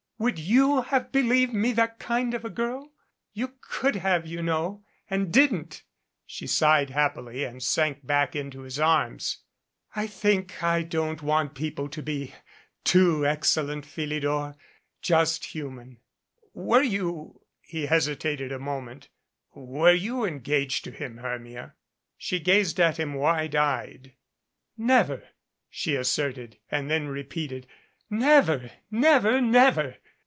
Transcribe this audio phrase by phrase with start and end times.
[0.23, 2.91] Would you have believed me that kind of a girl?
[3.33, 5.81] You could have, you know, and didn't."
[6.27, 9.39] She sighed happily, and sank back into his arms.
[9.95, 12.35] "I think I don't want people to be
[12.83, 14.53] too excellent, Philidor.
[15.01, 15.97] Just human"
[16.53, 19.09] "Were you" he hesitated a moment
[19.55, 21.73] "were you en gaged to him, Hermia?"
[22.15, 24.13] She gazed at him wide eyed.
[24.77, 25.23] "Never,"
[25.67, 27.65] she asserted, and then repeated,
[28.07, 29.95] "Never, never, never!"